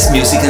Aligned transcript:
Best 0.00 0.12
music 0.12 0.49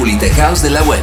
tech 0.00 0.32
house 0.32 0.62
de 0.62 0.70
la 0.70 0.82
web, 0.82 0.99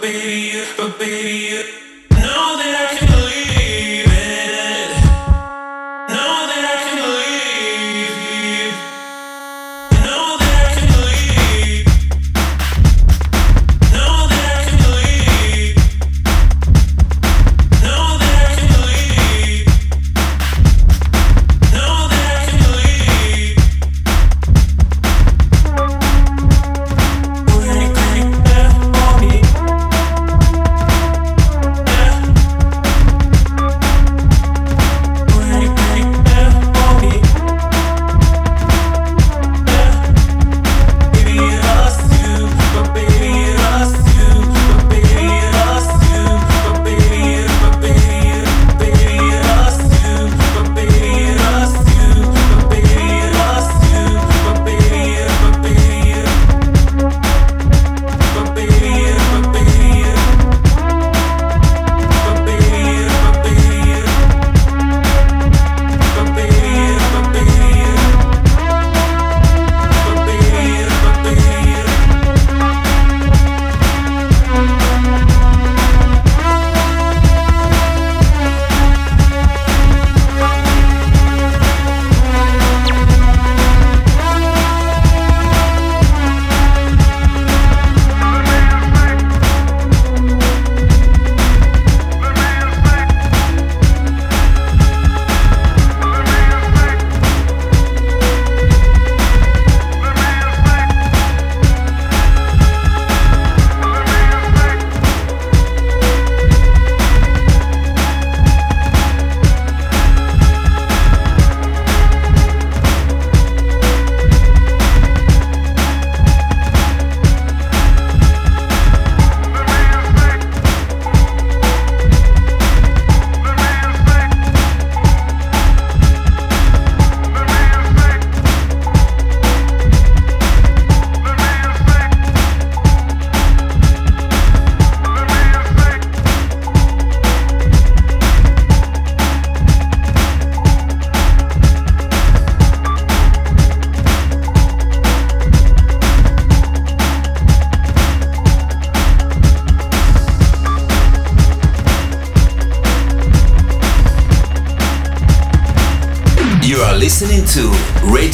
baby, 0.00 0.64
but 0.76 0.98
baby. 0.98 1.87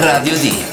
Radio 0.00 0.34
D. 0.34 0.69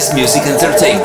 jazz 0.00 0.14
music 0.14 0.42
entertainment. 0.46 0.99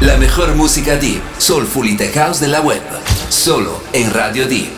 La 0.00 0.16
mejor 0.16 0.54
música 0.54 0.96
deep, 0.96 1.22
soulful 1.38 1.88
y 1.88 1.96
tech 1.96 2.14
house 2.14 2.40
de 2.40 2.48
la 2.48 2.60
web, 2.60 2.82
solo 3.28 3.80
en 3.92 4.12
Radio 4.12 4.46
Deep. 4.46 4.77